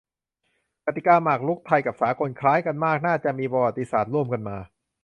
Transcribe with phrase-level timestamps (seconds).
[0.85, 4.57] กติกาหมากรุกไทยกับสากลคล้ายกันมาก น่าจะมีประวัติศาสตร์ร่วมกันมา